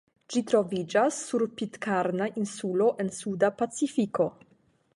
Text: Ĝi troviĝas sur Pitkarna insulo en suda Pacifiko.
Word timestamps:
Ĝi 0.33 0.41
troviĝas 0.51 1.19
sur 1.25 1.43
Pitkarna 1.59 2.29
insulo 2.45 2.89
en 3.05 3.13
suda 3.19 3.51
Pacifiko. 3.61 4.31